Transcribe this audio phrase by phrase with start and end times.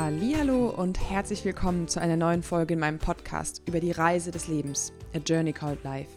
[0.00, 4.46] Hallo und herzlich willkommen zu einer neuen Folge in meinem Podcast über die Reise des
[4.46, 6.12] Lebens, A Journey Called Life.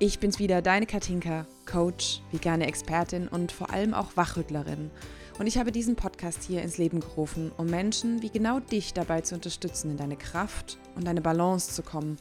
[0.00, 4.90] Ich bin's wieder, deine Katinka, Coach, vegane Expertin und vor allem auch Wachrüttlerin.
[5.38, 9.20] Und ich habe diesen Podcast hier ins Leben gerufen, um Menschen wie genau dich dabei
[9.20, 12.16] zu unterstützen, in deine Kraft und deine Balance zu kommen,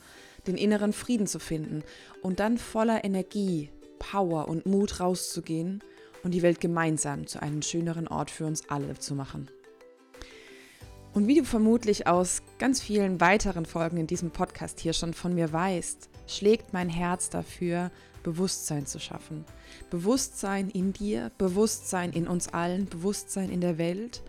[0.46, 1.84] den inneren Frieden zu finden
[2.22, 5.84] und dann voller Energie, Power und Mut rauszugehen
[6.24, 9.50] und die Welt gemeinsam zu einem schöneren Ort für uns alle zu machen.
[11.16, 15.34] Und wie du vermutlich aus ganz vielen weiteren Folgen in diesem Podcast hier schon von
[15.34, 17.90] mir weißt, schlägt mein Herz dafür,
[18.22, 19.46] Bewusstsein zu schaffen.
[19.90, 24.24] Bewusstsein in dir, Bewusstsein in uns allen, Bewusstsein in der Welt,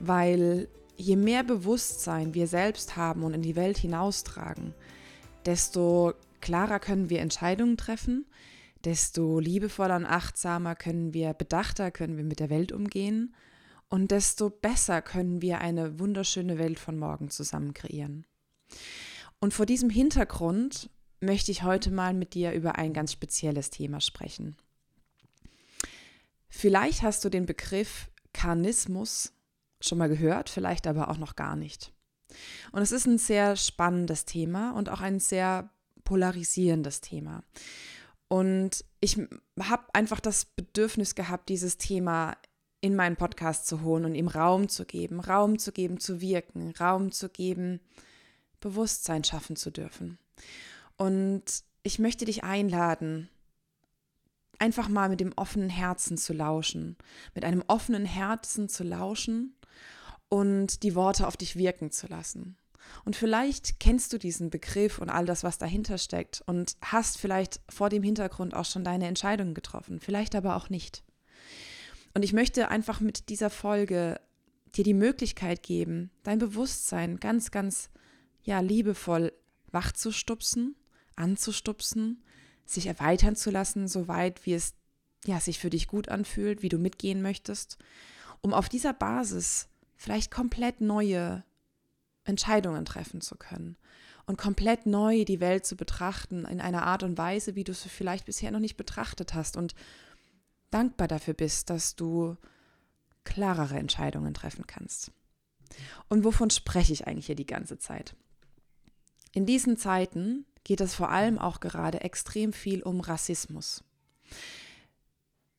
[0.00, 0.66] weil
[0.96, 4.72] je mehr Bewusstsein wir selbst haben und in die Welt hinaustragen,
[5.44, 8.24] desto klarer können wir Entscheidungen treffen,
[8.82, 13.34] desto liebevoller und achtsamer können wir, bedachter können wir mit der Welt umgehen
[13.94, 18.26] und desto besser können wir eine wunderschöne Welt von morgen zusammen kreieren.
[19.38, 24.00] Und vor diesem Hintergrund möchte ich heute mal mit dir über ein ganz spezielles Thema
[24.00, 24.56] sprechen.
[26.48, 29.32] Vielleicht hast du den Begriff Karnismus
[29.80, 31.92] schon mal gehört, vielleicht aber auch noch gar nicht.
[32.72, 35.70] Und es ist ein sehr spannendes Thema und auch ein sehr
[36.02, 37.44] polarisierendes Thema.
[38.26, 39.20] Und ich
[39.60, 42.36] habe einfach das Bedürfnis gehabt, dieses Thema
[42.84, 46.74] in meinen Podcast zu holen und ihm Raum zu geben, Raum zu geben, zu wirken,
[46.78, 47.80] Raum zu geben,
[48.60, 50.18] Bewusstsein schaffen zu dürfen.
[50.98, 51.44] Und
[51.82, 53.30] ich möchte dich einladen,
[54.58, 56.98] einfach mal mit dem offenen Herzen zu lauschen,
[57.34, 59.56] mit einem offenen Herzen zu lauschen
[60.28, 62.58] und die Worte auf dich wirken zu lassen.
[63.06, 67.62] Und vielleicht kennst du diesen Begriff und all das, was dahinter steckt und hast vielleicht
[67.70, 71.02] vor dem Hintergrund auch schon deine Entscheidungen getroffen, vielleicht aber auch nicht.
[72.14, 74.20] Und ich möchte einfach mit dieser Folge
[74.74, 77.90] dir die Möglichkeit geben, dein Bewusstsein ganz, ganz,
[78.42, 79.32] ja, liebevoll
[79.70, 80.76] wach zu stupsen,
[81.16, 82.22] anzustupsen,
[82.64, 84.74] sich erweitern zu lassen, soweit wie es
[85.26, 87.78] ja, sich für dich gut anfühlt, wie du mitgehen möchtest,
[88.42, 91.44] um auf dieser Basis vielleicht komplett neue
[92.24, 93.76] Entscheidungen treffen zu können
[94.26, 97.82] und komplett neu die Welt zu betrachten in einer Art und Weise, wie du es
[97.82, 99.56] vielleicht bisher noch nicht betrachtet hast.
[99.56, 99.74] Und
[100.74, 102.36] dankbar dafür bist, dass du
[103.24, 105.12] klarere Entscheidungen treffen kannst.
[106.08, 108.14] Und wovon spreche ich eigentlich hier die ganze Zeit?
[109.32, 113.82] In diesen Zeiten geht es vor allem auch gerade extrem viel um Rassismus.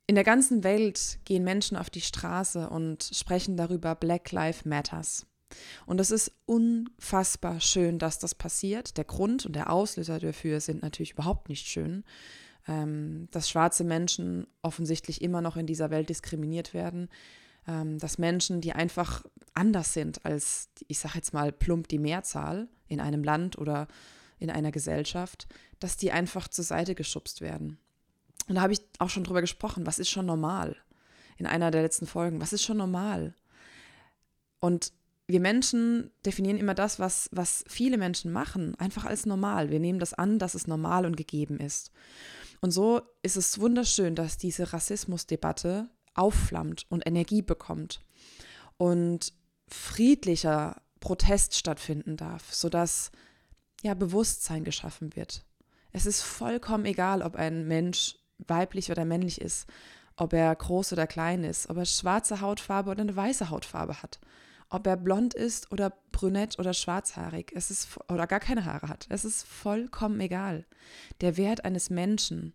[0.08, 5.26] In der ganzen Welt gehen Menschen auf die Straße und sprechen darüber Black Lives Matters.
[5.86, 8.98] Und es ist unfassbar schön, dass das passiert.
[8.98, 12.04] Der Grund und der Auslöser dafür sind natürlich überhaupt nicht schön
[12.68, 17.10] ähm, dass schwarze Menschen offensichtlich immer noch in dieser Welt diskriminiert werden,
[17.68, 22.68] ähm, dass Menschen, die einfach anders sind als, ich sage jetzt mal plump die Mehrzahl
[22.88, 23.88] in einem Land oder
[24.40, 25.48] in einer Gesellschaft,
[25.80, 27.78] dass die einfach zur Seite geschubst werden.
[28.48, 30.76] Und da habe ich auch schon drüber gesprochen, was ist schon normal?
[31.38, 33.34] In einer der letzten Folgen, was ist schon normal?
[34.60, 34.94] Und
[35.28, 39.72] wir Menschen definieren immer das, was, was viele Menschen machen, einfach als normal.
[39.72, 41.92] Wir nehmen das an, dass es normal und gegeben ist.
[42.62, 48.02] Und so ist es wunderschön, dass diese Rassismusdebatte aufflammt und Energie bekommt
[48.78, 49.34] und
[49.68, 53.12] friedlicher Protest stattfinden darf, sodass
[53.82, 55.46] ja Bewusstsein geschaffen wird.
[55.92, 59.68] Es ist vollkommen egal, ob ein Mensch weiblich oder männlich ist,
[60.18, 64.20] ob er groß oder klein ist, ob er schwarze Hautfarbe oder eine weiße Hautfarbe hat
[64.76, 69.06] ob er blond ist oder brünett oder schwarzhaarig, es ist oder gar keine Haare hat.
[69.10, 70.66] Es ist vollkommen egal.
[71.22, 72.54] Der Wert eines Menschen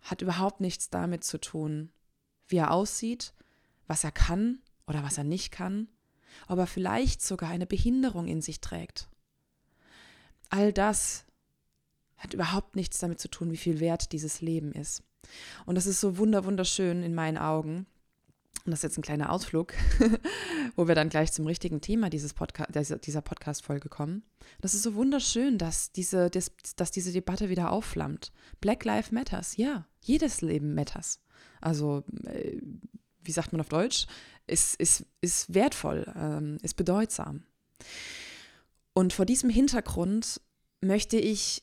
[0.00, 1.90] hat überhaupt nichts damit zu tun,
[2.46, 3.34] wie er aussieht,
[3.88, 5.88] was er kann oder was er nicht kann,
[6.46, 9.08] ob er vielleicht sogar eine Behinderung in sich trägt.
[10.48, 11.24] All das
[12.16, 15.02] hat überhaupt nichts damit zu tun, wie viel wert dieses Leben ist.
[15.64, 17.86] Und das ist so wunder wunderschön in meinen Augen,
[18.64, 19.74] und das ist jetzt ein kleiner Ausflug,
[20.76, 24.24] wo wir dann gleich zum richtigen Thema dieses Podca dieser Podcast-Folge kommen.
[24.60, 28.32] Das ist so wunderschön, dass diese, dass, diese Debatte wieder aufflammt.
[28.60, 31.20] Black Lives Matters, ja, jedes Leben matters.
[31.60, 32.60] Also, äh,
[33.22, 34.06] wie sagt man auf Deutsch?
[34.46, 37.44] Ist, ist, ist wertvoll, ähm, ist bedeutsam.
[38.94, 40.40] Und vor diesem Hintergrund
[40.80, 41.62] möchte ich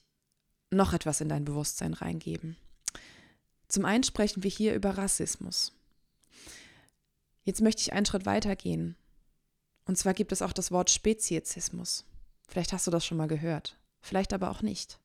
[0.71, 2.57] noch etwas in dein Bewusstsein reingeben.
[3.67, 5.73] Zum einen sprechen wir hier über Rassismus.
[7.43, 8.95] Jetzt möchte ich einen Schritt weiter gehen.
[9.85, 12.05] Und zwar gibt es auch das Wort Speziesismus.
[12.47, 14.99] Vielleicht hast du das schon mal gehört, vielleicht aber auch nicht.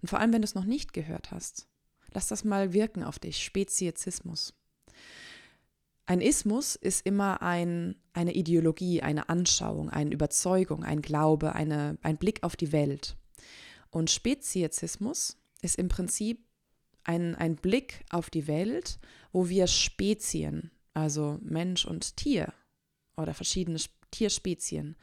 [0.00, 1.66] Und vor allem, wenn du es noch nicht gehört hast,
[2.12, 4.54] lass das mal wirken auf dich, Speziesismus.
[6.06, 12.18] Ein Ismus ist immer ein, eine Ideologie, eine Anschauung, eine Überzeugung, ein Glaube, eine, ein
[12.18, 13.16] Blick auf die Welt.
[13.90, 16.44] Und Speziesismus ist im Prinzip
[17.04, 18.98] ein, ein Blick auf die Welt,
[19.32, 22.52] wo wir Spezien, also Mensch und Tier
[23.16, 23.78] oder verschiedene
[24.10, 24.96] Tierspezien,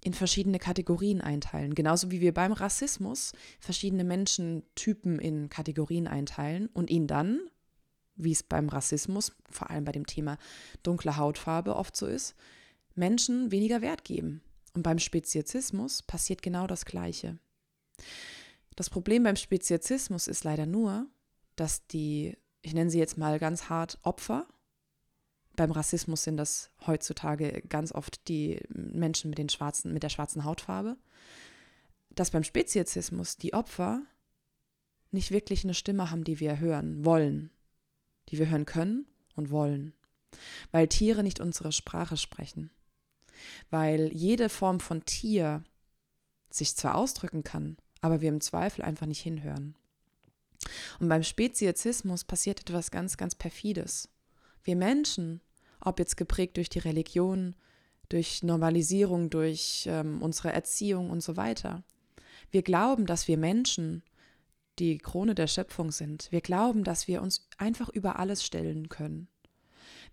[0.00, 1.74] in verschiedene Kategorien einteilen.
[1.74, 7.40] Genauso wie wir beim Rassismus verschiedene Menschentypen in Kategorien einteilen und ihnen dann,
[8.14, 10.38] wie es beim Rassismus, vor allem bei dem Thema
[10.82, 12.34] dunkle Hautfarbe oft so ist,
[12.94, 14.42] Menschen weniger Wert geben.
[14.74, 17.38] Und beim Speziesismus passiert genau das Gleiche.
[18.76, 21.06] Das Problem beim Speziesismus ist leider nur,
[21.56, 24.46] dass die, ich nenne sie jetzt mal ganz hart, Opfer,
[25.58, 30.44] beim Rassismus sind das heutzutage ganz oft die Menschen mit, den schwarzen, mit der schwarzen
[30.44, 30.96] Hautfarbe,
[32.10, 34.02] dass beim Speziesismus die Opfer
[35.10, 37.50] nicht wirklich eine Stimme haben, die wir hören wollen,
[38.28, 39.94] die wir hören können und wollen,
[40.70, 42.70] weil Tiere nicht unsere Sprache sprechen,
[43.68, 45.64] weil jede Form von Tier
[46.50, 49.74] sich zwar ausdrücken kann, aber wir im Zweifel einfach nicht hinhören.
[51.00, 54.08] Und beim Speziesismus passiert etwas ganz, ganz perfides.
[54.62, 55.40] Wir Menschen,
[55.80, 57.54] ob jetzt geprägt durch die Religion,
[58.08, 61.84] durch Normalisierung, durch ähm, unsere Erziehung und so weiter.
[62.50, 64.02] Wir glauben, dass wir Menschen
[64.78, 66.28] die Krone der Schöpfung sind.
[66.30, 69.28] Wir glauben, dass wir uns einfach über alles stellen können.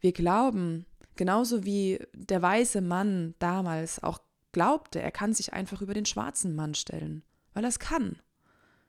[0.02, 0.86] Wir glauben,
[1.16, 4.20] genauso wie der weiße Mann damals auch
[4.52, 7.24] glaubte, er kann sich einfach über den schwarzen Mann stellen,
[7.54, 8.18] weil er es kann.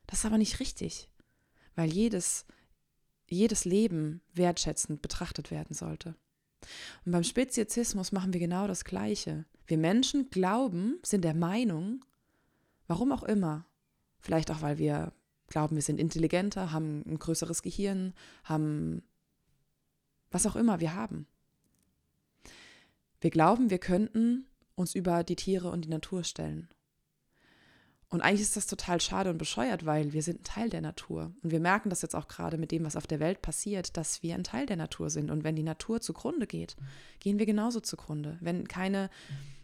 [0.06, 1.08] Das ist aber nicht richtig
[1.76, 2.44] weil jedes,
[3.28, 6.16] jedes Leben wertschätzend betrachtet werden sollte.
[7.04, 9.44] Und beim Speziesismus machen wir genau das Gleiche.
[9.66, 12.04] Wir Menschen glauben, sind der Meinung,
[12.86, 13.66] warum auch immer,
[14.20, 15.12] vielleicht auch, weil wir
[15.48, 18.14] glauben, wir sind intelligenter, haben ein größeres Gehirn,
[18.44, 19.02] haben
[20.30, 21.26] was auch immer wir haben.
[23.20, 26.68] Wir glauben, wir könnten uns über die Tiere und die Natur stellen.
[28.08, 31.32] Und eigentlich ist das total schade und bescheuert, weil wir sind ein Teil der Natur.
[31.42, 34.22] Und wir merken das jetzt auch gerade mit dem, was auf der Welt passiert, dass
[34.22, 35.30] wir ein Teil der Natur sind.
[35.30, 36.76] Und wenn die Natur zugrunde geht,
[37.18, 38.38] gehen wir genauso zugrunde.
[38.40, 39.10] Wenn keine,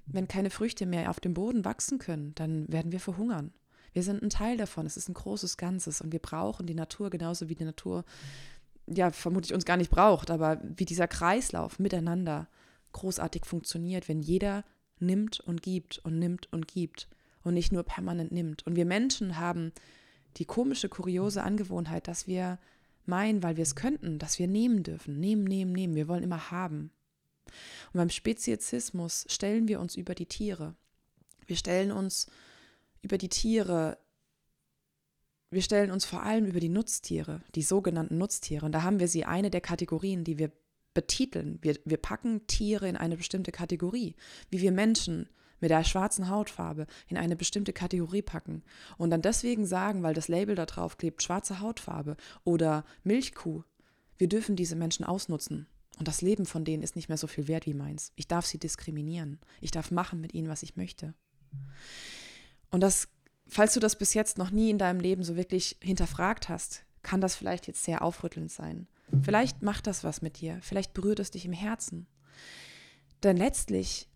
[0.06, 3.52] wenn keine Früchte mehr auf dem Boden wachsen können, dann werden wir verhungern.
[3.92, 4.86] Wir sind ein Teil davon.
[4.86, 6.00] Es ist ein großes Ganzes.
[6.00, 8.04] Und wir brauchen die Natur genauso wie die Natur,
[8.88, 12.48] ja, vermutlich uns gar nicht braucht, aber wie dieser Kreislauf miteinander
[12.90, 14.64] großartig funktioniert, wenn jeder
[14.98, 17.08] nimmt und gibt und nimmt und gibt
[17.44, 18.66] und nicht nur permanent nimmt.
[18.66, 19.72] Und wir Menschen haben
[20.36, 22.58] die komische, kuriose Angewohnheit, dass wir
[23.04, 25.18] meinen, weil wir es könnten, dass wir nehmen dürfen.
[25.18, 25.94] Nehmen, nehmen, nehmen.
[25.94, 26.90] Wir wollen immer haben.
[27.92, 30.74] Und beim Speziesismus stellen wir uns über die Tiere.
[31.46, 32.26] Wir stellen uns
[33.02, 33.98] über die Tiere,
[35.50, 38.64] wir stellen uns vor allem über die Nutztiere, die sogenannten Nutztiere.
[38.64, 40.50] Und da haben wir sie eine der Kategorien, die wir
[40.94, 41.58] betiteln.
[41.60, 44.14] Wir, wir packen Tiere in eine bestimmte Kategorie,
[44.50, 45.28] wie wir Menschen
[45.62, 48.62] mit der schwarzen Hautfarbe in eine bestimmte Kategorie packen
[48.98, 53.62] und dann deswegen sagen, weil das Label da drauf klebt, schwarze Hautfarbe oder Milchkuh,
[54.18, 55.66] wir dürfen diese Menschen ausnutzen.
[55.98, 58.12] Und das Leben von denen ist nicht mehr so viel wert wie meins.
[58.16, 59.38] Ich darf sie diskriminieren.
[59.60, 61.14] Ich darf machen mit ihnen, was ich möchte.
[62.70, 63.08] Und das,
[63.46, 67.20] falls du das bis jetzt noch nie in deinem Leben so wirklich hinterfragt hast, kann
[67.20, 68.88] das vielleicht jetzt sehr aufrüttelnd sein.
[69.22, 70.58] Vielleicht macht das was mit dir.
[70.62, 72.06] Vielleicht berührt es dich im Herzen.
[73.22, 74.08] Denn letztlich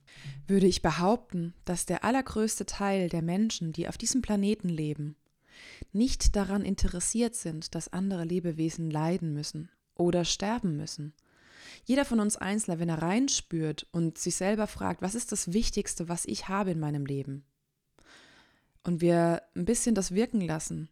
[0.47, 5.17] würde ich behaupten, dass der allergrößte Teil der Menschen, die auf diesem Planeten leben,
[5.93, 11.15] nicht daran interessiert sind, dass andere Lebewesen leiden müssen oder sterben müssen.
[11.85, 16.09] Jeder von uns Einzelner, wenn er reinspürt und sich selber fragt, was ist das Wichtigste,
[16.09, 17.45] was ich habe in meinem Leben?
[18.83, 20.91] Und wir ein bisschen das wirken lassen,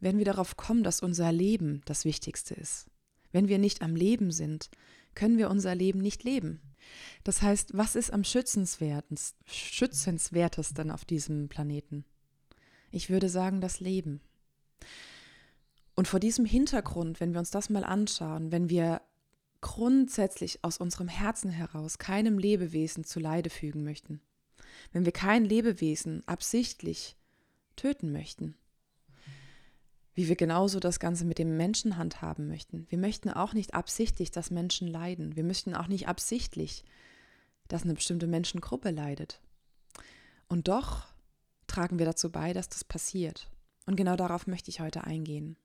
[0.00, 2.86] werden wir darauf kommen, dass unser Leben das Wichtigste ist.
[3.32, 4.70] Wenn wir nicht am Leben sind,
[5.14, 6.60] können wir unser Leben nicht leben.
[7.24, 12.04] Das heißt, was ist am schützenswertesten auf diesem Planeten?
[12.90, 14.20] Ich würde sagen, das Leben.
[15.94, 19.02] Und vor diesem Hintergrund, wenn wir uns das mal anschauen, wenn wir
[19.60, 24.20] grundsätzlich aus unserem Herzen heraus keinem Lebewesen zu Leide fügen möchten,
[24.92, 27.16] wenn wir kein Lebewesen absichtlich
[27.74, 28.54] töten möchten,
[30.18, 32.88] wie wir genauso das Ganze mit dem Menschen handhaben möchten.
[32.90, 35.36] Wir möchten auch nicht absichtlich, dass Menschen leiden.
[35.36, 36.82] Wir möchten auch nicht absichtlich,
[37.68, 39.40] dass eine bestimmte Menschengruppe leidet.
[40.48, 41.06] Und doch
[41.68, 43.48] tragen wir dazu bei, dass das passiert.
[43.86, 45.56] Und genau darauf möchte ich heute eingehen.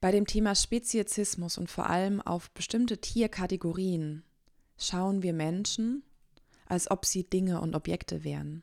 [0.00, 4.22] Bei dem Thema Speziesismus und vor allem auf bestimmte Tierkategorien
[4.78, 6.04] schauen wir Menschen,
[6.66, 8.62] als ob sie Dinge und Objekte wären.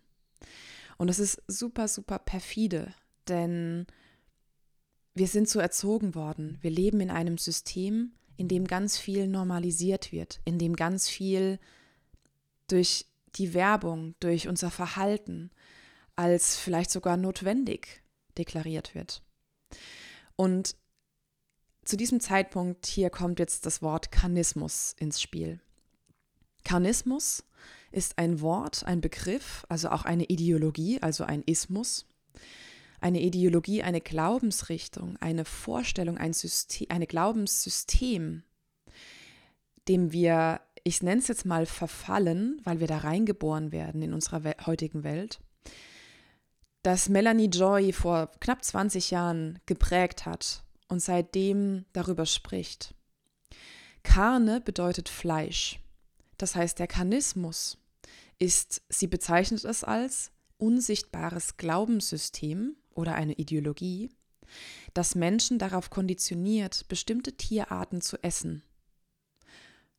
[0.96, 2.94] Und das ist super, super perfide,
[3.28, 3.86] denn
[5.20, 6.58] wir sind so erzogen worden.
[6.62, 11.60] Wir leben in einem System, in dem ganz viel normalisiert wird, in dem ganz viel
[12.68, 15.52] durch die Werbung, durch unser Verhalten
[16.16, 18.02] als vielleicht sogar notwendig
[18.38, 19.22] deklariert wird.
[20.36, 20.76] Und
[21.84, 25.60] zu diesem Zeitpunkt hier kommt jetzt das Wort Karnismus ins Spiel.
[26.64, 27.44] Karnismus
[27.92, 32.06] ist ein Wort, ein Begriff, also auch eine Ideologie, also ein Ismus.
[33.02, 38.44] Eine Ideologie, eine Glaubensrichtung, eine Vorstellung, ein System, eine Glaubenssystem,
[39.88, 44.44] dem wir, ich nenne es jetzt mal verfallen, weil wir da reingeboren werden in unserer
[44.66, 45.40] heutigen Welt,
[46.84, 52.94] das Melanie Joy vor knapp 20 Jahren geprägt hat und seitdem darüber spricht.
[54.04, 55.80] Karne bedeutet Fleisch.
[56.38, 57.78] Das heißt, der Karnismus
[58.38, 64.10] ist, sie bezeichnet es als unsichtbares Glaubenssystem oder eine Ideologie,
[64.94, 68.64] das Menschen darauf konditioniert, bestimmte Tierarten zu essen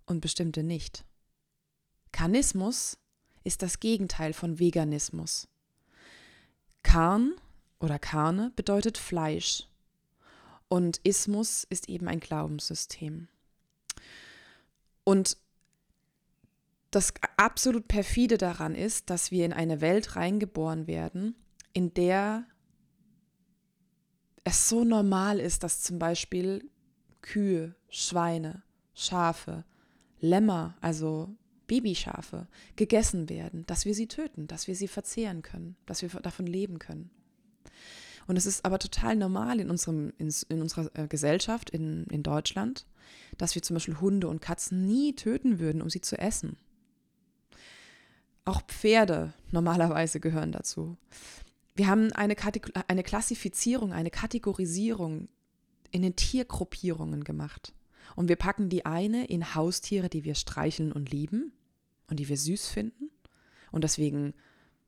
[0.06, 1.04] und bestimmte nicht.
[2.12, 2.98] Karnismus
[3.44, 5.48] ist das Gegenteil von Veganismus.
[6.82, 7.34] Karn
[7.78, 9.68] oder Karne bedeutet Fleisch
[10.68, 13.28] und Ismus ist eben ein Glaubenssystem.
[15.04, 15.36] Und
[16.90, 21.36] das absolut perfide daran ist, dass wir in eine Welt reingeboren werden,
[21.72, 22.44] in der
[24.44, 26.68] es so normal ist, dass zum Beispiel
[27.22, 28.62] Kühe, Schweine,
[28.94, 29.64] Schafe,
[30.20, 31.34] Lämmer, also
[31.66, 36.46] Babyschafe, gegessen werden, dass wir sie töten, dass wir sie verzehren können, dass wir davon
[36.46, 37.10] leben können.
[38.26, 42.22] Und es ist aber total normal in, unserem, in, in unserer äh, Gesellschaft, in, in
[42.22, 42.86] Deutschland,
[43.38, 46.56] dass wir zum Beispiel Hunde und Katzen nie töten würden, um sie zu essen.
[48.44, 50.96] Auch Pferde normalerweise gehören dazu.
[51.80, 52.36] Wir haben eine,
[52.88, 55.30] eine Klassifizierung, eine Kategorisierung
[55.90, 57.72] in den Tiergruppierungen gemacht.
[58.16, 61.54] Und wir packen die eine in Haustiere, die wir streicheln und lieben
[62.10, 63.08] und die wir süß finden
[63.72, 64.34] und deswegen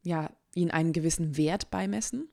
[0.02, 2.28] ja ihnen einen gewissen Wert beimessen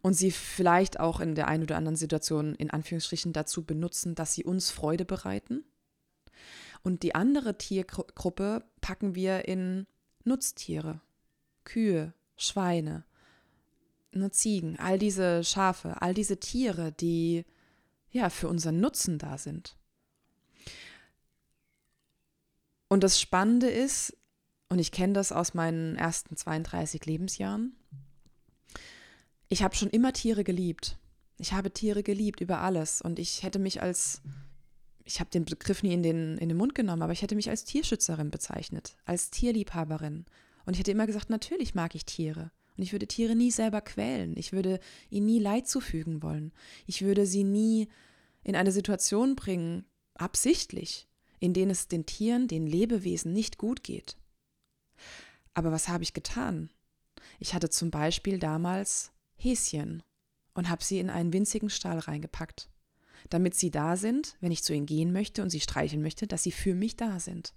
[0.00, 4.32] und sie vielleicht auch in der einen oder anderen Situation in Anführungsstrichen dazu benutzen, dass
[4.32, 5.64] sie uns Freude bereiten.
[6.84, 9.88] Und die andere Tiergruppe packen wir in
[10.22, 11.00] Nutztiere,
[11.64, 13.04] Kühe, Schweine,
[14.12, 17.44] ne, Ziegen, all diese Schafe, all diese Tiere, die
[18.10, 19.76] ja für unseren Nutzen da sind.
[22.88, 24.16] Und das Spannende ist,
[24.68, 27.76] und ich kenne das aus meinen ersten 32 Lebensjahren,
[29.48, 30.96] ich habe schon immer Tiere geliebt.
[31.38, 33.02] Ich habe Tiere geliebt über alles.
[33.02, 34.22] Und ich hätte mich als,
[35.04, 37.50] ich habe den Begriff nie in den, in den Mund genommen, aber ich hätte mich
[37.50, 40.26] als Tierschützerin bezeichnet, als Tierliebhaberin.
[40.66, 42.52] Und ich hätte immer gesagt, natürlich mag ich Tiere.
[42.80, 44.34] Und ich würde Tiere nie selber quälen.
[44.38, 46.50] Ich würde ihnen nie Leid zufügen wollen.
[46.86, 47.90] Ich würde sie nie
[48.42, 49.84] in eine Situation bringen,
[50.14, 51.06] absichtlich,
[51.40, 54.16] in denen es den Tieren, den Lebewesen nicht gut geht.
[55.52, 56.70] Aber was habe ich getan?
[57.38, 60.02] Ich hatte zum Beispiel damals Häschen
[60.54, 62.70] und habe sie in einen winzigen Stall reingepackt,
[63.28, 66.44] damit sie da sind, wenn ich zu ihnen gehen möchte und sie streicheln möchte, dass
[66.44, 67.52] sie für mich da sind.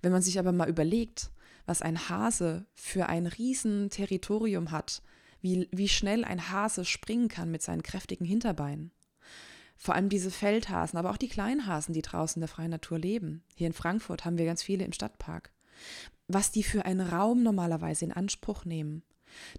[0.00, 1.30] Wenn man sich aber mal überlegt,
[1.66, 5.02] was ein Hase für ein Riesenterritorium hat,
[5.40, 8.92] wie, wie schnell ein Hase springen kann mit seinen kräftigen Hinterbeinen.
[9.76, 13.42] Vor allem diese Feldhasen, aber auch die Kleinhasen, die draußen in der freien Natur leben.
[13.56, 15.50] Hier in Frankfurt haben wir ganz viele im Stadtpark.
[16.28, 19.02] Was die für einen Raum normalerweise in Anspruch nehmen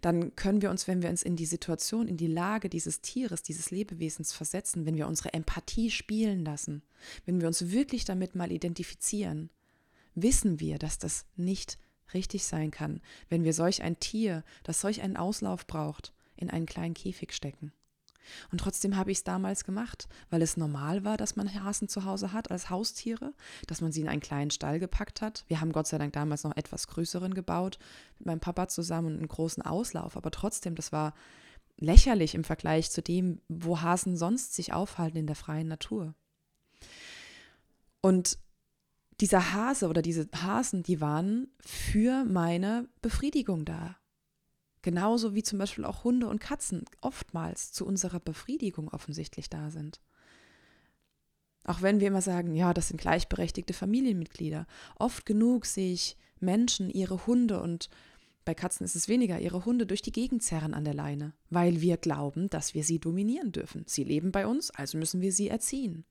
[0.02, 3.44] dann können wir uns, wenn wir uns in die Situation, in die Lage dieses Tieres,
[3.44, 6.84] dieses Lebewesens versetzen, wenn wir unsere Empathie spielen lassen,
[7.26, 9.50] wenn wir uns wirklich damit mal identifizieren,
[10.16, 11.78] wissen wir, dass das nicht
[12.14, 16.66] richtig sein kann, wenn wir solch ein Tier, das solch einen Auslauf braucht, in einen
[16.66, 17.72] kleinen Käfig stecken.
[18.52, 22.06] Und trotzdem habe ich es damals gemacht, weil es normal war, dass man Hasen zu
[22.06, 23.34] Hause hat als Haustiere,
[23.68, 25.44] dass man sie in einen kleinen Stall gepackt hat.
[25.48, 27.80] Wir haben Gott sei Dank damals noch etwas größeren gebaut,
[28.20, 30.16] mit meinem Papa zusammen und einen großen Auslauf.
[30.18, 31.14] Aber trotzdem, das war
[31.78, 36.14] lächerlich im Vergleich zu dem, wo Hasen sonst sich aufhalten in der freien Natur.
[38.02, 38.38] Und
[39.20, 43.98] dieser Hase oder diese Hasen, die waren für meine Befriedigung da.
[44.82, 50.02] Genauso wie zum Beispiel auch Hunde und Katzen oftmals zu unserer Befriedigung offensichtlich da sind.
[51.64, 54.68] Auch wenn wir immer sagen, ja, das sind gleichberechtigte Familienmitglieder.
[54.98, 57.90] Oft genug sehe ich Menschen ihre Hunde und
[58.44, 61.80] bei Katzen ist es weniger, ihre Hunde durch die Gegend zerren an der Leine, weil
[61.80, 63.84] wir glauben, dass wir sie dominieren dürfen.
[63.88, 66.04] Sie leben bei uns, also müssen wir sie erziehen.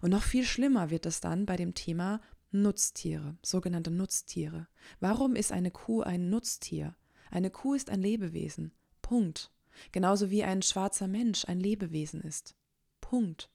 [0.00, 4.68] Und noch viel schlimmer wird es dann bei dem Thema Nutztiere, sogenannte Nutztiere.
[5.00, 6.94] Warum ist eine Kuh ein Nutztier?
[7.30, 8.72] Eine Kuh ist ein Lebewesen.
[9.02, 9.50] Punkt.
[9.92, 12.54] Genauso wie ein schwarzer Mensch ein Lebewesen ist.
[13.00, 13.50] Punkt.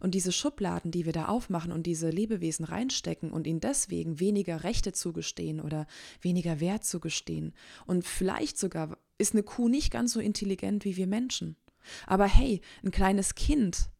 [0.00, 4.64] Und diese Schubladen, die wir da aufmachen und diese Lebewesen reinstecken und ihnen deswegen weniger
[4.64, 5.86] Rechte zugestehen oder
[6.20, 7.54] weniger Wert zugestehen.
[7.86, 11.56] Und vielleicht sogar ist eine Kuh nicht ganz so intelligent wie wir Menschen.
[12.06, 13.90] Aber hey, ein kleines Kind,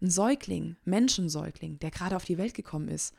[0.00, 3.14] ein Säugling, Menschensäugling, der gerade auf die Welt gekommen ist,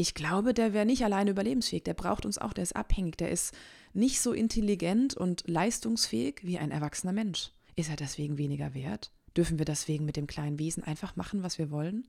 [0.00, 1.84] ich glaube, der wäre nicht alleine überlebensfähig.
[1.84, 3.54] Der braucht uns auch, der ist abhängig, der ist
[3.92, 7.50] nicht so intelligent und leistungsfähig wie ein erwachsener Mensch.
[7.76, 9.12] Ist er deswegen weniger wert?
[9.36, 12.08] Dürfen wir deswegen mit dem kleinen Wesen einfach machen, was wir wollen?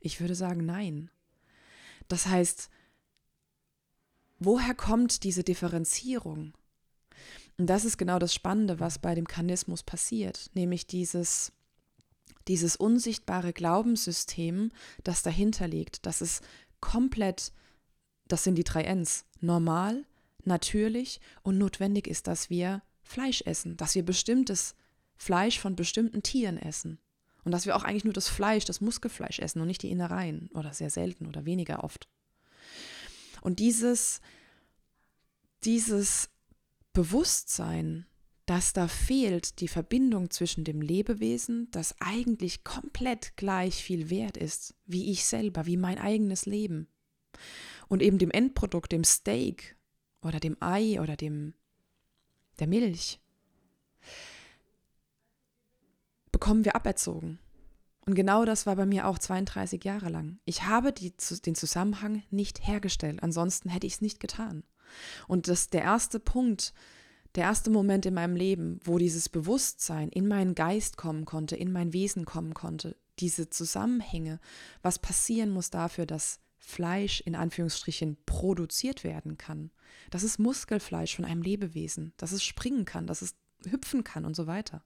[0.00, 1.08] Ich würde sagen, nein.
[2.08, 2.68] Das heißt,
[4.40, 6.52] woher kommt diese Differenzierung?
[7.58, 11.52] Und das ist genau das Spannende, was bei dem Kanismus passiert, nämlich dieses,
[12.48, 14.70] dieses unsichtbare Glaubenssystem,
[15.04, 16.42] das dahinter liegt, das ist
[16.80, 17.52] komplett,
[18.28, 20.04] das sind die drei Ns, normal,
[20.44, 24.74] natürlich und notwendig ist, dass wir Fleisch essen, dass wir bestimmtes
[25.16, 26.98] Fleisch von bestimmten Tieren essen.
[27.44, 30.50] Und dass wir auch eigentlich nur das Fleisch, das Muskelfleisch essen und nicht die Innereien
[30.52, 32.08] oder sehr selten oder weniger oft.
[33.40, 34.20] Und dieses,
[35.62, 36.28] dieses
[36.92, 38.06] Bewusstsein,
[38.46, 44.74] dass da fehlt die Verbindung zwischen dem Lebewesen, das eigentlich komplett gleich viel wert ist,
[44.86, 46.88] wie ich selber, wie mein eigenes Leben,
[47.88, 49.76] und eben dem Endprodukt, dem Steak
[50.22, 51.54] oder dem Ei oder dem
[52.58, 53.20] der Milch
[56.32, 57.38] bekommen wir aberzogen.
[58.04, 60.38] Und genau das war bei mir auch 32 Jahre lang.
[60.44, 61.12] Ich habe die,
[61.44, 64.62] den Zusammenhang nicht hergestellt, ansonsten hätte ich es nicht getan.
[65.26, 66.72] Und das der erste Punkt,
[67.36, 71.70] der erste Moment in meinem Leben, wo dieses Bewusstsein in meinen Geist kommen konnte, in
[71.70, 74.40] mein Wesen kommen konnte, diese Zusammenhänge,
[74.82, 79.70] was passieren muss dafür, dass Fleisch in Anführungsstrichen produziert werden kann.
[80.10, 83.34] Das ist Muskelfleisch von einem Lebewesen, dass es springen kann, dass es
[83.68, 84.82] hüpfen kann und so weiter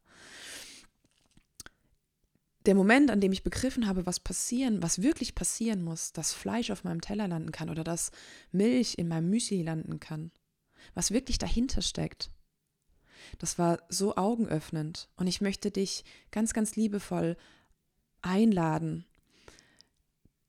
[2.67, 6.71] der Moment, an dem ich begriffen habe, was passieren, was wirklich passieren muss, dass Fleisch
[6.71, 8.10] auf meinem Teller landen kann oder dass
[8.52, 10.30] Milch in meinem Müsli landen kann,
[10.95, 12.30] was wirklich dahinter steckt,
[13.38, 15.08] das war so augenöffnend.
[15.16, 17.36] Und ich möchte dich ganz, ganz liebevoll
[18.23, 19.04] einladen,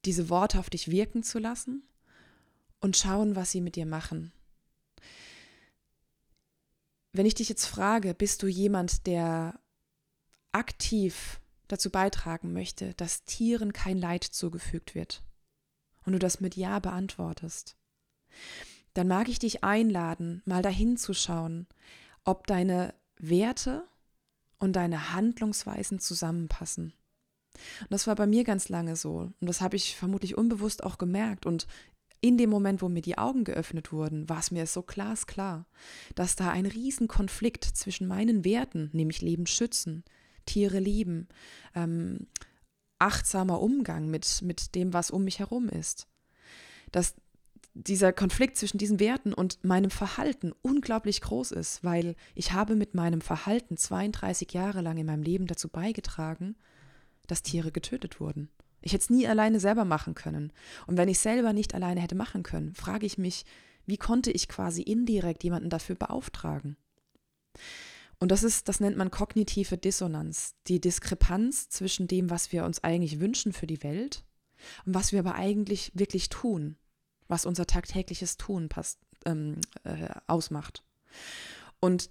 [0.06, 1.84] diese Worte auf dich wirken zu lassen
[2.80, 4.32] und schauen, was sie mit dir machen.
[7.14, 9.60] Wenn ich dich jetzt frage, bist du jemand, der
[10.52, 15.24] aktiv dazu beitragen möchte, dass Tieren kein Leid zugefügt wird
[16.06, 17.78] und du das mit Ja beantwortest,
[18.94, 21.68] dann mag ich dich einladen, mal dahin zu schauen,
[22.24, 23.88] ob deine Werte
[24.60, 26.94] und deine Handlungsweisen zusammenpassen.
[27.82, 29.32] Und das war bei mir ganz lange so.
[29.40, 31.46] Und das habe ich vermutlich unbewusst auch gemerkt.
[31.46, 31.68] Und
[32.22, 35.66] in dem Moment, wo mir die Augen geöffnet wurden, war es mir so glasklar,
[36.16, 40.04] dass da ein Riesenkonflikt zwischen meinen Werten, nämlich Leben schützen,
[40.46, 41.28] Tiere lieben,
[41.76, 42.28] ähm,
[43.00, 46.08] achtsamer Umgang mit, mit dem, was um mich herum ist.
[46.92, 47.16] Dass
[47.74, 52.96] dieser Konflikt zwischen diesen Werten und meinem Verhalten unglaublich groß ist, weil ich habe mit
[52.96, 56.56] meinem Verhalten 32 Jahre lang in meinem Leben dazu beigetragen,
[57.28, 58.50] dass Tiere getötet wurden.
[58.82, 60.52] Ich hätte es nie alleine selber machen können.
[60.88, 63.46] Und wenn ich selber nicht alleine hätte machen können, frage ich mich,
[63.86, 66.78] wie konnte ich quasi indirekt jemanden dafür beauftragen?
[68.20, 72.84] Und das ist, das nennt man kognitive Dissonanz, die Diskrepanz zwischen dem, was wir uns
[72.84, 74.24] eigentlich wünschen für die Welt
[74.86, 76.76] und was wir aber eigentlich wirklich tun,
[77.32, 80.84] was unser tagtägliches Tun passt, ähm, äh, ausmacht.
[81.80, 82.10] Und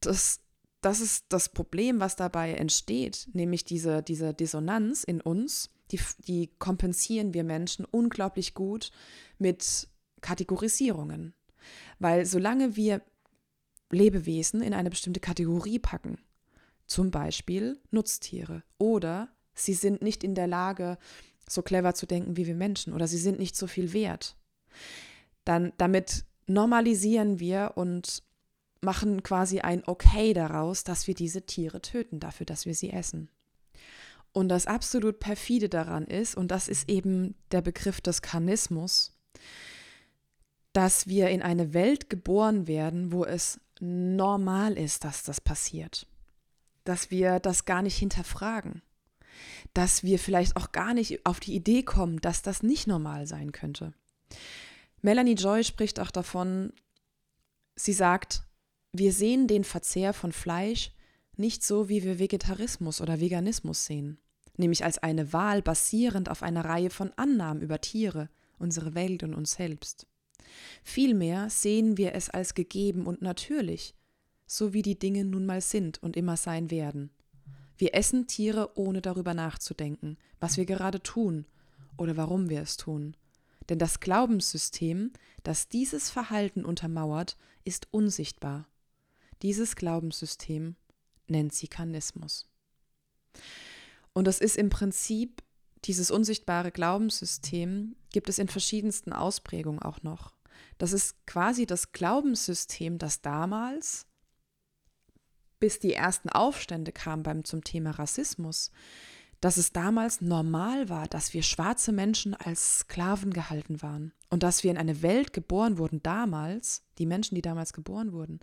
[0.00, 0.40] das,
[0.80, 6.50] das ist das Problem, was dabei entsteht, nämlich diese, diese Dissonanz in uns, die, die
[6.58, 8.90] kompensieren wir Menschen unglaublich gut
[9.38, 9.88] mit
[10.20, 11.34] Kategorisierungen.
[11.98, 13.02] Weil solange wir
[13.90, 16.18] Lebewesen in eine bestimmte Kategorie packen.
[16.86, 18.62] Zum Beispiel Nutztiere.
[18.78, 20.98] Oder sie sind nicht in der Lage,
[21.48, 22.92] so clever zu denken wie wir Menschen.
[22.92, 24.36] Oder sie sind nicht so viel wert.
[25.44, 28.22] Dann damit normalisieren wir und
[28.80, 33.30] machen quasi ein Okay daraus, dass wir diese Tiere töten, dafür, dass wir sie essen.
[34.32, 39.16] Und das absolut perfide daran ist, und das ist eben der Begriff des Karnismus,
[40.72, 46.06] dass wir in eine Welt geboren werden, wo es normal ist, dass das passiert.
[46.84, 48.82] Dass wir das gar nicht hinterfragen.
[49.72, 53.52] Dass wir vielleicht auch gar nicht auf die Idee kommen, dass das nicht normal sein
[53.52, 53.94] könnte.
[55.06, 56.72] Melanie Joy spricht auch davon,
[57.76, 58.42] sie sagt,
[58.90, 60.90] wir sehen den Verzehr von Fleisch
[61.36, 64.18] nicht so, wie wir Vegetarismus oder Veganismus sehen,
[64.56, 69.32] nämlich als eine Wahl basierend auf einer Reihe von Annahmen über Tiere, unsere Welt und
[69.32, 70.08] uns selbst.
[70.82, 73.94] Vielmehr sehen wir es als gegeben und natürlich,
[74.44, 77.10] so wie die Dinge nun mal sind und immer sein werden.
[77.78, 81.46] Wir essen Tiere, ohne darüber nachzudenken, was wir gerade tun
[81.96, 83.16] oder warum wir es tun.
[83.68, 88.68] Denn das Glaubenssystem, das dieses Verhalten untermauert, ist unsichtbar.
[89.42, 90.76] Dieses Glaubenssystem
[91.26, 92.48] nennt sie Kanismus.
[94.12, 95.42] Und das ist im Prinzip
[95.84, 100.34] dieses unsichtbare Glaubenssystem, gibt es in verschiedensten Ausprägungen auch noch.
[100.78, 104.06] Das ist quasi das Glaubenssystem, das damals,
[105.58, 108.70] bis die ersten Aufstände kamen beim, zum Thema Rassismus,
[109.40, 114.64] dass es damals normal war, dass wir schwarze Menschen als Sklaven gehalten waren und dass
[114.64, 118.40] wir in eine Welt geboren wurden damals, die Menschen, die damals geboren wurden,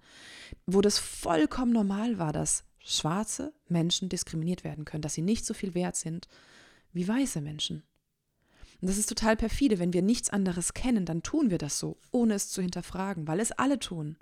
[0.65, 5.53] wo das vollkommen normal war, dass schwarze Menschen diskriminiert werden können, dass sie nicht so
[5.53, 6.27] viel wert sind
[6.91, 7.83] wie weiße Menschen.
[8.81, 9.79] Und das ist total perfide.
[9.79, 13.39] Wenn wir nichts anderes kennen, dann tun wir das so, ohne es zu hinterfragen, weil
[13.39, 14.17] es alle tun,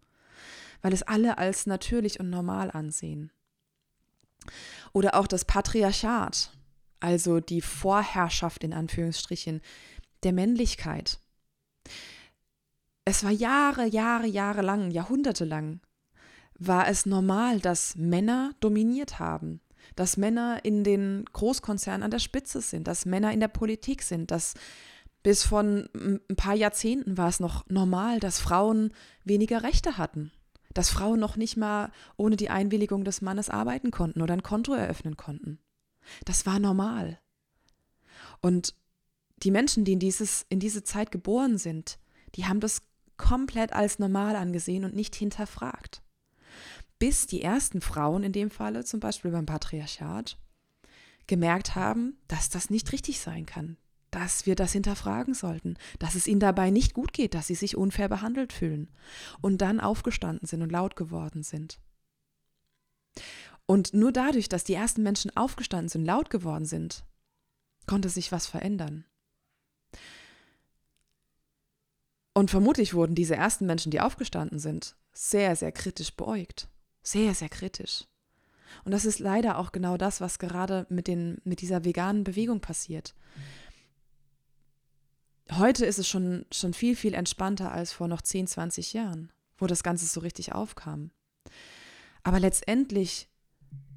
[0.81, 3.31] weil es alle als natürlich und normal ansehen.
[4.93, 6.51] Oder auch das Patriarchat,
[7.01, 9.61] also die Vorherrschaft in Anführungsstrichen
[10.23, 11.19] der Männlichkeit.
[13.03, 15.81] Es war Jahre, Jahre, Jahre lang, Jahrhunderte lang,
[16.57, 19.59] war es normal, dass Männer dominiert haben,
[19.95, 24.29] dass Männer in den Großkonzernen an der Spitze sind, dass Männer in der Politik sind,
[24.29, 24.53] dass
[25.23, 30.31] bis von ein paar Jahrzehnten war es noch normal, dass Frauen weniger Rechte hatten,
[30.73, 34.73] dass Frauen noch nicht mal ohne die Einwilligung des Mannes arbeiten konnten oder ein Konto
[34.73, 35.59] eröffnen konnten.
[36.25, 37.19] Das war normal.
[38.41, 38.75] Und
[39.43, 41.99] die Menschen, die in, dieses, in diese Zeit geboren sind,
[42.35, 42.81] die haben das
[43.17, 46.01] komplett als normal angesehen und nicht hinterfragt.
[46.99, 50.37] Bis die ersten Frauen in dem Falle, zum Beispiel beim Patriarchat,
[51.27, 53.77] gemerkt haben, dass das nicht richtig sein kann,
[54.11, 57.77] dass wir das hinterfragen sollten, dass es ihnen dabei nicht gut geht, dass sie sich
[57.77, 58.89] unfair behandelt fühlen
[59.39, 61.79] und dann aufgestanden sind und laut geworden sind.
[63.65, 67.05] Und nur dadurch, dass die ersten Menschen aufgestanden sind, laut geworden sind,
[67.87, 69.05] konnte sich was verändern.
[72.33, 76.69] Und vermutlich wurden diese ersten Menschen, die aufgestanden sind, sehr, sehr kritisch beäugt.
[77.03, 78.05] Sehr, sehr kritisch.
[78.85, 82.61] Und das ist leider auch genau das, was gerade mit, den, mit dieser veganen Bewegung
[82.61, 83.15] passiert.
[85.51, 89.67] Heute ist es schon, schon viel, viel entspannter als vor noch 10, 20 Jahren, wo
[89.67, 91.11] das Ganze so richtig aufkam.
[92.23, 93.29] Aber letztendlich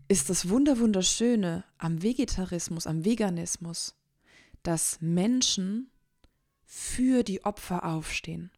[0.09, 3.95] ist das Wunderwunderschöne am Vegetarismus, am Veganismus,
[4.63, 5.91] dass Menschen
[6.65, 8.51] für die Opfer aufstehen.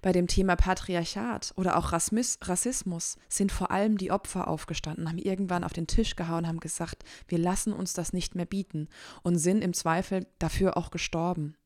[0.00, 5.64] Bei dem Thema Patriarchat oder auch Rassismus sind vor allem die Opfer aufgestanden, haben irgendwann
[5.64, 8.88] auf den Tisch gehauen, haben gesagt, wir lassen uns das nicht mehr bieten
[9.22, 11.56] und sind im Zweifel dafür auch gestorben.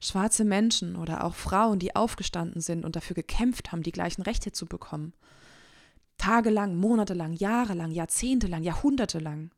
[0.00, 4.52] Schwarze Menschen oder auch Frauen, die aufgestanden sind und dafür gekämpft haben, die gleichen Rechte
[4.52, 5.14] zu bekommen,
[6.24, 9.50] tagelang, monatelang, jahrelang, jahrzehntelang, jahrhundertelang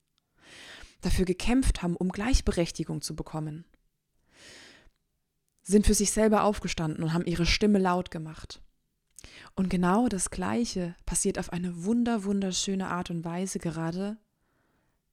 [1.01, 3.65] dafür gekämpft haben, um Gleichberechtigung zu bekommen,
[5.63, 8.63] sind für sich selber aufgestanden und haben ihre Stimme laut gemacht.
[9.55, 14.17] Und genau das Gleiche passiert auf eine wunder, wunderschöne Art und Weise gerade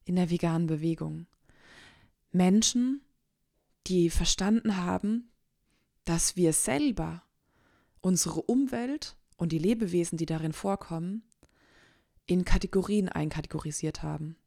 [0.06, 1.28] in der veganen Bewegung.
[2.32, 3.02] Menschen,
[3.86, 5.30] die verstanden haben,
[6.04, 7.22] dass wir selber
[8.02, 11.24] unsere Umwelt und die Lebewesen, die darin vorkommen,
[12.25, 14.38] in Kategorien einkategorisiert haben,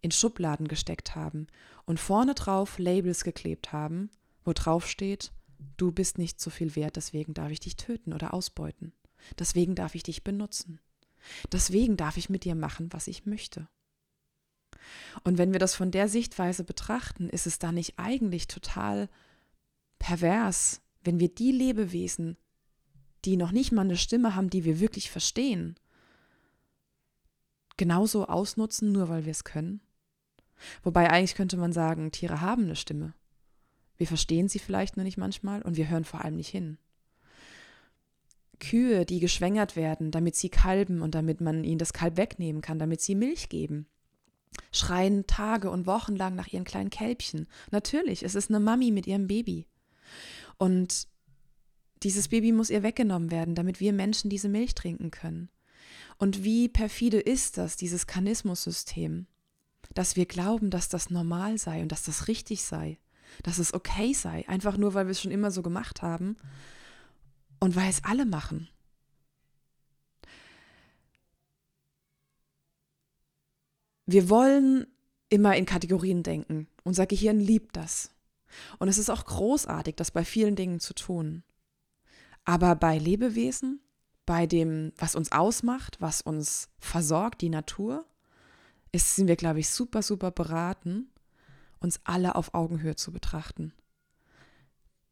[0.00, 1.46] in Schubladen gesteckt haben
[1.84, 4.10] und vorne drauf Labels geklebt haben,
[4.44, 5.32] wo drauf steht,
[5.76, 8.92] du bist nicht so viel wert, deswegen darf ich dich töten oder ausbeuten.
[9.38, 10.80] Deswegen darf ich dich benutzen.
[11.50, 13.68] Deswegen darf ich mit dir machen, was ich möchte.
[15.24, 19.08] Und wenn wir das von der Sichtweise betrachten, ist es da nicht eigentlich total
[19.98, 22.36] pervers, wenn wir die Lebewesen,
[23.24, 25.76] die noch nicht mal eine Stimme haben, die wir wirklich verstehen,
[27.76, 29.80] genauso ausnutzen, nur weil wir es können?
[30.82, 33.14] Wobei eigentlich könnte man sagen, Tiere haben eine Stimme.
[33.96, 36.78] Wir verstehen sie vielleicht nur nicht manchmal und wir hören vor allem nicht hin.
[38.58, 42.78] Kühe, die geschwängert werden, damit sie kalben und damit man ihnen das Kalb wegnehmen kann,
[42.78, 43.86] damit sie Milch geben,
[44.72, 47.46] schreien Tage und Wochen lang nach ihren kleinen Kälbchen.
[47.70, 49.66] Natürlich, es ist eine Mami mit ihrem Baby.
[50.58, 51.06] Und
[52.02, 55.50] dieses Baby muss ihr weggenommen werden, damit wir Menschen diese Milch trinken können.
[56.18, 59.26] Und wie perfide ist das, dieses Kanismus-System,
[59.94, 62.98] dass wir glauben, dass das normal sei und dass das richtig sei,
[63.42, 66.36] dass es okay sei, einfach nur, weil wir es schon immer so gemacht haben
[67.60, 68.68] und weil es alle machen.
[74.06, 74.86] Wir wollen
[75.28, 76.68] immer in Kategorien denken.
[76.84, 78.12] Unser Gehirn liebt das.
[78.78, 81.42] Und es ist auch großartig, das bei vielen Dingen zu tun.
[82.44, 83.80] Aber bei Lebewesen
[84.26, 88.04] bei dem, was uns ausmacht, was uns versorgt, die Natur,
[88.92, 91.08] ist, sind wir, glaube ich, super, super beraten,
[91.78, 93.72] uns alle auf Augenhöhe zu betrachten.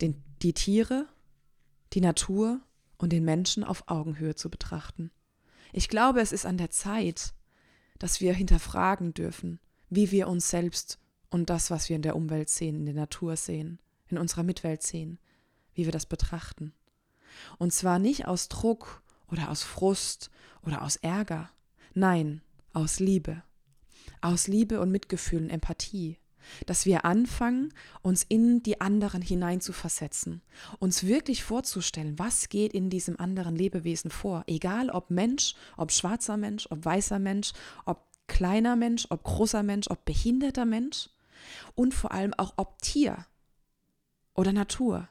[0.01, 1.07] Den, die Tiere,
[1.93, 2.61] die Natur
[2.99, 5.11] und den Menschen auf Augenhöhe zu betrachten.
[5.73, 7.35] Ich glaube, es ist an der Zeit,
[7.99, 10.99] dass wir hinterfragen dürfen, wie wir uns selbst
[11.31, 14.83] und das, was wir in der Umwelt sehen, in der Natur sehen, in unserer Mitwelt
[14.83, 15.19] sehen,
[15.75, 16.73] wie wir das betrachten.
[17.59, 19.03] Und zwar nicht aus Druck
[19.35, 20.31] oder aus Frust
[20.65, 21.51] oder aus Ärger,
[21.93, 22.41] nein,
[22.73, 23.43] aus Liebe.
[24.21, 26.19] Aus Liebe und Mitgefühl und Empathie.
[26.67, 30.41] Dass wir anfangen, uns in die anderen hineinzuversetzen,
[30.79, 36.37] uns wirklich vorzustellen, was geht in diesem anderen Lebewesen vor, egal ob Mensch, ob schwarzer
[36.37, 37.53] Mensch, ob weißer Mensch,
[37.87, 41.11] ob kleiner Mensch, ob großer Mensch, ob behinderter Mensch
[41.75, 43.27] und vor allem auch ob Tier
[44.35, 45.09] oder Natur.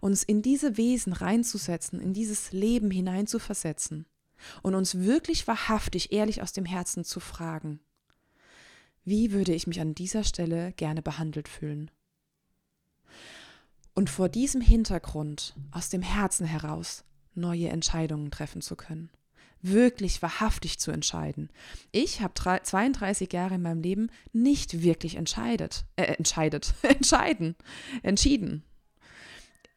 [0.00, 4.06] Uns in diese Wesen reinzusetzen, in dieses Leben hineinzuversetzen
[4.62, 7.80] und uns wirklich wahrhaftig, ehrlich aus dem Herzen zu fragen,
[9.04, 11.90] wie würde ich mich an dieser Stelle gerne behandelt fühlen?
[13.94, 17.04] Und vor diesem Hintergrund, aus dem Herzen heraus,
[17.34, 19.10] neue Entscheidungen treffen zu können.
[19.60, 21.50] Wirklich wahrhaftig zu entscheiden.
[21.92, 27.54] Ich habe 32 Jahre in meinem Leben nicht wirklich entscheidet, äh, entscheidet, entscheiden,
[28.02, 28.64] entschieden.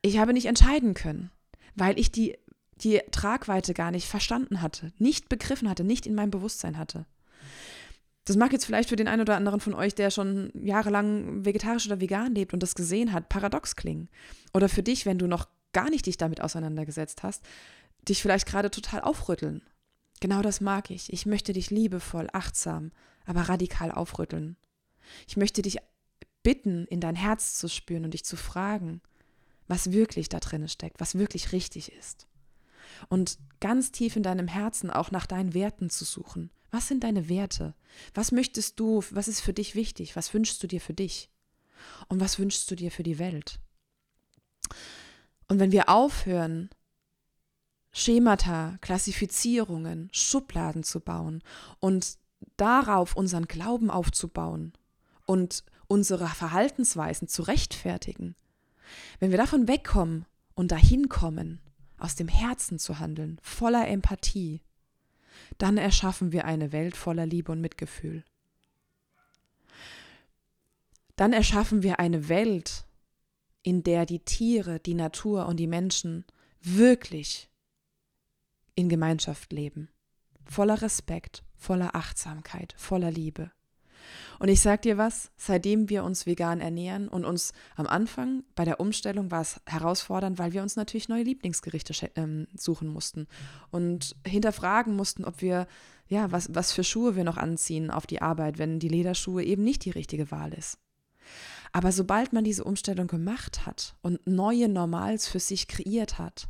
[0.06, 1.32] Ich habe nicht entscheiden können,
[1.74, 2.38] weil ich die,
[2.76, 7.08] die Tragweite gar nicht verstanden hatte, nicht begriffen hatte, nicht in meinem Bewusstsein hatte.
[8.26, 11.88] Das mag jetzt vielleicht für den einen oder anderen von euch, der schon jahrelang vegetarisch
[11.88, 14.10] oder vegan lebt und das gesehen hat, paradox klingen.
[14.54, 17.44] Oder für dich, wenn du noch gar nicht dich damit auseinandergesetzt hast,
[18.08, 19.64] dich vielleicht gerade total aufrütteln.
[20.20, 21.12] Genau das mag ich.
[21.12, 22.92] Ich möchte dich liebevoll, achtsam,
[23.26, 24.56] aber radikal aufrütteln.
[25.28, 25.78] Ich möchte dich
[26.44, 29.02] bitten, in dein Herz zu spüren und dich zu fragen,
[29.68, 32.28] was wirklich da drin steckt, was wirklich richtig ist.
[33.10, 36.52] Und ganz tief in deinem Herzen auch nach deinen Werten zu suchen.
[36.72, 37.74] Was sind deine Werte?
[38.14, 40.16] Was möchtest du, was ist für dich wichtig?
[40.16, 41.30] Was wünschst du dir für dich?
[42.08, 43.60] Und was wünschst du dir für die Welt?
[45.48, 46.70] Und wenn wir aufhören,
[47.92, 51.42] Schemata, Klassifizierungen, Schubladen zu bauen
[51.80, 52.18] und
[52.58, 54.74] darauf unseren Glauben aufzubauen
[55.26, 58.36] und unsere Verhaltensweisen zu rechtfertigen,
[59.20, 61.60] wenn wir davon wegkommen und dahin kommen,
[61.98, 64.62] aus dem Herzen zu handeln, voller Empathie,
[65.58, 68.24] dann erschaffen wir eine Welt voller Liebe und Mitgefühl.
[71.16, 72.86] Dann erschaffen wir eine Welt,
[73.64, 76.26] in der die Tiere, die Natur und die Menschen
[76.62, 77.50] wirklich
[78.76, 79.90] in Gemeinschaft leben.
[80.46, 83.52] Voller Respekt, voller Achtsamkeit, voller Liebe.
[84.40, 88.66] Und ich sag dir was, seitdem wir uns vegan ernähren und uns am Anfang bei
[88.66, 93.28] der Umstellung war es herausfordernd, weil wir uns natürlich neue Lieblingsgerichte ähm, suchen mussten
[93.72, 95.68] und hinterfragen mussten, ob wir,
[96.08, 99.64] ja, was, was für Schuhe wir noch anziehen auf die Arbeit, wenn die Lederschuhe eben
[99.64, 100.78] nicht die richtige Wahl ist.
[101.72, 106.48] Aber sobald man diese Umstellung gemacht hat und neue Normals für sich kreiert hat,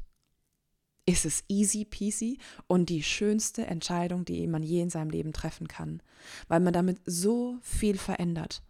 [1.06, 5.68] ist es easy peasy und die schönste Entscheidung, die man je in seinem Leben treffen
[5.68, 6.02] kann,
[6.48, 8.64] weil man damit so viel verändert.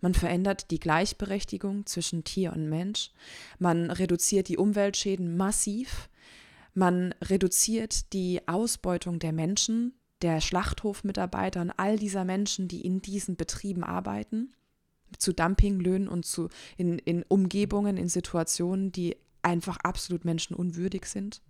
[0.00, 3.10] Man verändert die Gleichberechtigung zwischen Tier und Mensch,
[3.58, 6.08] man reduziert die Umweltschäden massiv,
[6.74, 13.36] man reduziert die Ausbeutung der Menschen, der Schlachthofmitarbeiter und all dieser Menschen, die in diesen
[13.36, 14.52] Betrieben arbeiten,
[15.18, 21.42] zu Dumpinglöhnen und zu in, in Umgebungen, in Situationen, die einfach absolut menschenunwürdig sind.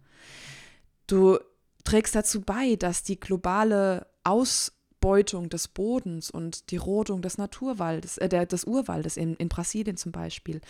[1.07, 1.39] Du
[1.85, 8.29] trägst dazu bei, dass die globale Ausbeutung des Bodens und die Rodung des Naturwaldes, äh,
[8.29, 10.61] der, des Urwaldes in, in Brasilien zum Beispiel,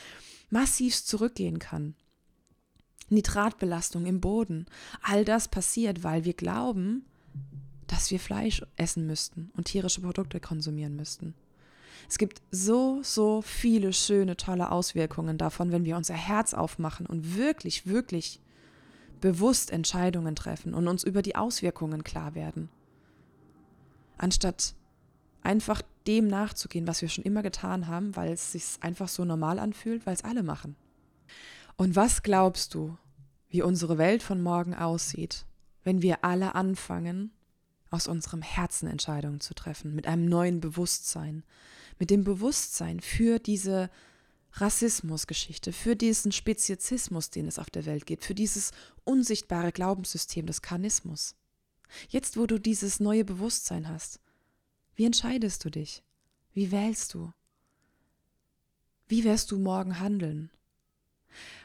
[0.50, 1.94] massiv zurückgehen kann.
[3.08, 4.66] Nitratbelastung im Boden,
[5.02, 7.04] all das passiert, weil wir glauben,
[7.88, 11.34] dass wir Fleisch essen müssten und tierische Produkte konsumieren müssten.
[12.08, 17.36] Es gibt so, so viele schöne, tolle Auswirkungen davon, wenn wir unser Herz aufmachen und
[17.36, 18.40] wirklich, wirklich
[19.20, 22.68] bewusst Entscheidungen treffen und uns über die Auswirkungen klar werden.
[24.18, 24.74] Anstatt
[25.42, 29.58] einfach dem nachzugehen, was wir schon immer getan haben, weil es sich einfach so normal
[29.58, 30.76] anfühlt, weil es alle machen.
[31.76, 32.96] Und was glaubst du,
[33.48, 35.46] wie unsere Welt von morgen aussieht,
[35.82, 37.32] wenn wir alle anfangen,
[37.90, 41.42] aus unserem Herzen Entscheidungen zu treffen, mit einem neuen Bewusstsein,
[41.98, 43.90] mit dem Bewusstsein für diese
[44.52, 48.72] Rassismusgeschichte, für diesen Speziesismus, den es auf der Welt gibt, für dieses
[49.04, 51.36] unsichtbare Glaubenssystem des Karnismus.
[52.08, 54.20] Jetzt, wo du dieses neue Bewusstsein hast,
[54.94, 56.02] wie entscheidest du dich?
[56.52, 57.32] Wie wählst du?
[59.08, 60.50] Wie wirst du morgen handeln?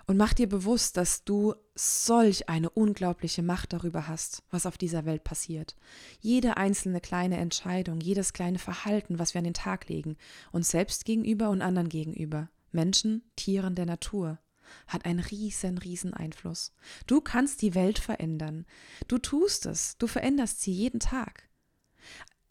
[0.08, 5.06] Und mach dir bewusst, dass du solch eine unglaubliche Macht darüber hast, was auf dieser
[5.06, 5.76] Welt passiert.
[6.20, 10.18] Jede einzelne kleine Entscheidung, jedes kleine Verhalten, was wir an den Tag legen,
[10.52, 14.40] uns selbst gegenüber und anderen gegenüber, Menschen, Tieren, der Natur,
[14.88, 16.74] hat einen riesen, riesen Einfluss.
[17.08, 18.66] Du kannst die Welt verändern.
[19.08, 19.98] Du tust es.
[19.98, 21.50] Du veränderst sie jeden Tag.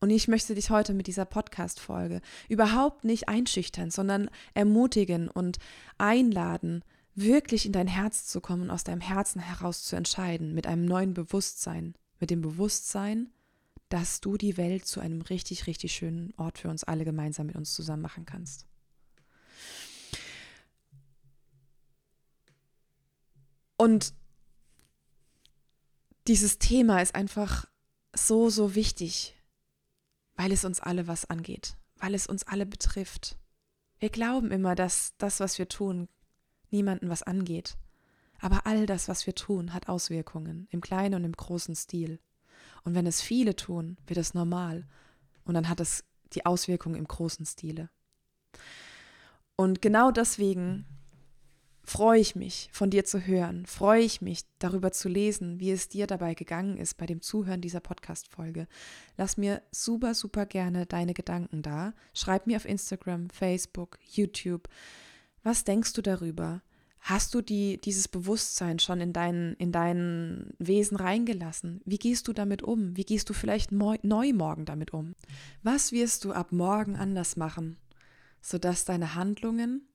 [0.01, 5.59] Und ich möchte dich heute mit dieser Podcast-Folge überhaupt nicht einschüchtern, sondern ermutigen und
[5.97, 6.85] einladen,
[7.15, 10.85] wirklich in dein Herz zu kommen und aus deinem Herzen heraus zu entscheiden, mit einem
[10.85, 13.31] neuen Bewusstsein, mit dem Bewusstsein,
[13.89, 17.57] dass du die Welt zu einem richtig, richtig schönen Ort für uns alle gemeinsam mit
[17.57, 18.67] uns zusammen machen kannst.
[23.77, 24.15] Und
[26.27, 27.67] dieses Thema ist einfach
[28.15, 29.37] so, so wichtig,
[30.37, 33.37] weil es uns alle was angeht, weil es uns alle betrifft.
[33.99, 36.09] Wir glauben immer, dass das, was wir tun,
[36.71, 37.77] niemanden was angeht.
[38.41, 42.21] Aber all das, was wir tun, hat Auswirkungen im kleinen und im großen Stil.
[42.85, 44.87] Und wenn es viele tun, wird es normal.
[45.45, 47.89] Und dann hat es die Auswirkungen im großen Stile.
[49.57, 50.85] Und genau deswegen
[51.85, 55.89] freue ich mich, von dir zu hören, freue ich mich, darüber zu lesen, wie es
[55.89, 58.67] dir dabei gegangen ist bei dem Zuhören dieser Podcast-Folge.
[59.17, 61.95] Lass mir super, super gerne deine Gedanken da.
[62.15, 64.69] Schreib mir auf Instagram, Facebook, YouTube.
[65.43, 66.63] Was denkst du darüber?
[67.01, 71.83] Hast du die, dieses Bewusstsein schon in dein, in dein Wesen reingelassen?
[71.85, 72.97] Wie gehst du damit um?
[72.97, 75.15] Wie gehst du vielleicht neu morgen damit um?
[75.63, 77.77] Was wirst du ab morgen anders machen,
[78.41, 79.87] sodass deine Handlungen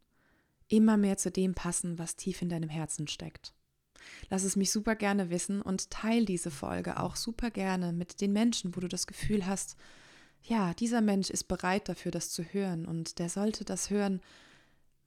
[0.70, 3.54] immer mehr zu dem passen, was tief in deinem Herzen steckt?
[4.30, 8.32] Lass es mich super gerne wissen und teil diese Folge auch super gerne mit den
[8.32, 9.76] Menschen, wo du das Gefühl hast,
[10.44, 14.22] ja, dieser Mensch ist bereit dafür, das zu hören und der sollte das hören,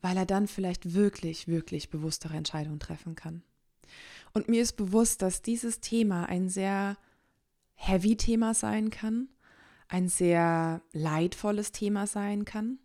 [0.02, 3.42] weil er dann vielleicht wirklich, wirklich bewusstere Entscheidungen treffen kann.
[4.34, 6.96] Und mir ist bewusst, dass dieses Thema ein sehr
[7.74, 9.28] heavy Thema sein kann,
[9.88, 12.78] ein sehr leidvolles Thema sein kann,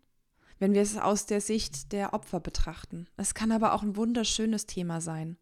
[0.59, 3.07] wenn wir es aus der Sicht der Opfer betrachten.
[3.17, 5.37] Es kann aber auch ein wunderschönes Thema sein,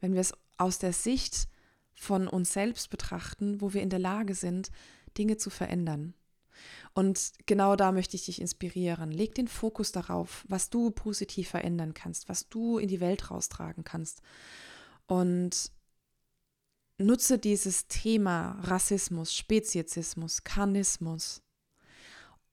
[0.00, 1.48] wenn wir es aus der Sicht
[1.94, 4.70] von uns selbst betrachten, wo wir in der Lage sind,
[5.16, 6.14] Dinge zu verändern.
[6.94, 9.10] Und genau da möchte ich dich inspirieren.
[9.10, 13.84] Leg den Fokus darauf, was du positiv verändern kannst, was du in die Welt raustragen
[13.84, 14.22] kannst.
[15.06, 15.70] Und
[16.98, 21.42] nutze dieses Thema Rassismus, Speziesismus, Karnismus,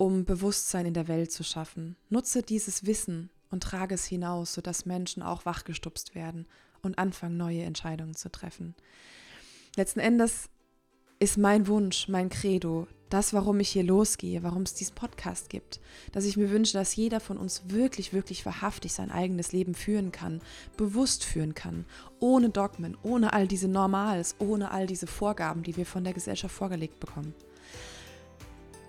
[0.04, 1.96] um Bewusstsein in der Welt zu schaffen.
[2.10, 6.46] Nutze dieses Wissen und trage es hinaus, sodass Menschen auch wachgestupst werden
[6.82, 8.76] und anfangen, neue Entscheidungen zu treffen.
[9.78, 10.50] Letzten Endes
[11.20, 15.80] ist mein Wunsch, mein Credo, das, warum ich hier losgehe, warum es diesen Podcast gibt,
[16.12, 20.12] dass ich mir wünsche, dass jeder von uns wirklich, wirklich wahrhaftig sein eigenes Leben führen
[20.12, 20.42] kann,
[20.76, 21.86] bewusst führen kann,
[22.20, 26.54] ohne Dogmen, ohne all diese Normals, ohne all diese Vorgaben, die wir von der Gesellschaft
[26.54, 27.34] vorgelegt bekommen.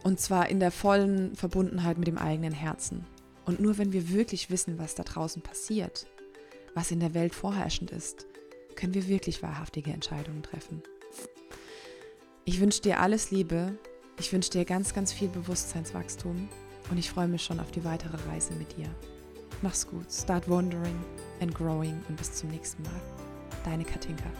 [0.05, 3.07] Und zwar in der vollen Verbundenheit mit dem eigenen Herzen.
[3.47, 6.07] Und nur wenn wir wirklich wissen, was da draußen passiert,
[6.75, 8.27] was in der Welt vorherrschend ist,
[8.77, 10.83] können wir wirklich wahrhaftige Entscheidungen treffen.
[12.45, 13.79] Ich wünsche dir alles Liebe,
[14.19, 16.49] ich wünsche dir ganz, ganz viel Bewusstseinswachstum
[16.91, 18.89] und ich freue mich schon auf die weitere Reise mit dir.
[19.63, 21.03] Mach's gut, start wandering
[21.41, 23.01] and growing und bis zum nächsten Mal.
[23.65, 24.31] Deine Katinka.